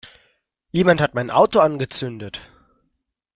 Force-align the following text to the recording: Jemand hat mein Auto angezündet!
Jemand 0.71 0.99
hat 0.99 1.13
mein 1.13 1.29
Auto 1.29 1.59
angezündet! 1.59 2.41